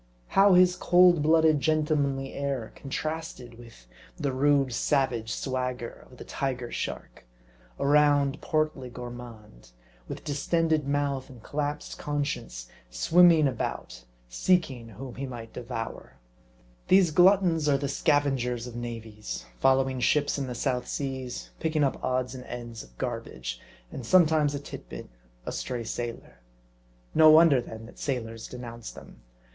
How 0.29 0.55
his 0.55 0.75
cold 0.77 1.21
blooded, 1.21 1.59
gentlemanly 1.59 2.33
air, 2.33 2.71
contrasted 2.73 3.59
with 3.59 3.85
the 4.17 4.31
rude, 4.33 4.73
savage 4.73 5.31
swagger 5.31 6.07
of 6.09 6.17
the 6.17 6.23
Tiger 6.23 6.71
Shark; 6.71 7.27
a 7.77 7.85
round, 7.85 8.41
portly 8.41 8.89
gourmand; 8.89 9.69
with 10.07 10.23
distended 10.23 10.87
mouth 10.87 11.29
and 11.29 11.43
collapsed 11.43 11.99
con 11.99 12.25
science, 12.25 12.67
swimming 12.89 13.47
about 13.47 14.03
seeking 14.27 14.89
whom 14.89 15.13
he 15.17 15.27
might 15.27 15.53
devour. 15.53 16.15
\ 16.15 16.15
56 16.15 16.15
M 16.15 16.15
A 16.15 16.15
R 16.15 16.87
D 16.87 16.87
I. 16.87 16.87
These 16.87 17.11
gluttons 17.45 17.69
are 17.69 17.77
the 17.77 17.87
scavengers 17.87 18.65
of 18.65 18.75
navies, 18.75 19.45
following 19.59 19.99
ships 19.99 20.39
in 20.39 20.47
the 20.47 20.55
South 20.55 20.87
Seas, 20.87 21.51
picking 21.59 21.83
up 21.83 22.03
odds 22.03 22.33
and 22.33 22.43
ends 22.45 22.81
of 22.81 22.97
garbage, 22.97 23.61
and 23.91 24.03
sometimes 24.03 24.55
a 24.55 24.59
tit 24.59 24.89
bit, 24.89 25.11
a 25.45 25.51
stray 25.51 25.83
sailor. 25.83 26.39
No 27.13 27.29
wonder, 27.29 27.61
then, 27.61 27.85
that 27.85 27.99
sailors 27.99 28.47
denounce 28.47 28.91
them. 28.91 29.21